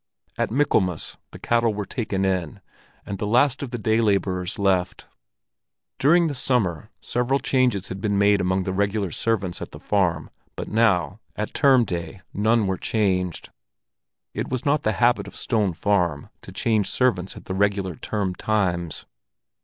At 0.35 0.49
Michaelmas, 0.49 1.17
the 1.29 1.37
cattle 1.37 1.75
were 1.75 1.85
taken 1.85 2.25
in, 2.25 2.59
and 3.05 3.19
the 3.19 3.27
last 3.27 3.61
of 3.61 3.69
the 3.69 3.77
day 3.77 4.01
laborers 4.01 4.57
left. 4.57 5.07
During 5.99 6.25
the 6.25 6.33
summer, 6.33 6.89
several 7.01 7.37
changes 7.37 7.89
had 7.89 8.01
been 8.01 8.17
made 8.17 8.41
among 8.41 8.63
the 8.63 8.73
regular 8.73 9.11
servants 9.11 9.61
at 9.61 9.73
the 9.73 9.79
farm, 9.79 10.31
but 10.55 10.67
now, 10.67 11.19
at 11.35 11.53
term 11.53 11.85
day, 11.85 12.21
none 12.33 12.65
were 12.65 12.77
changed; 12.79 13.51
it 14.33 14.49
was 14.49 14.65
not 14.65 14.81
the 14.81 14.93
habit 14.93 15.27
of 15.27 15.35
Stone 15.35 15.73
Farm 15.73 16.29
to 16.41 16.51
change 16.51 16.89
servants 16.89 17.37
at 17.37 17.45
the 17.45 17.53
regular 17.53 17.95
term 17.95 18.33
times. 18.33 19.05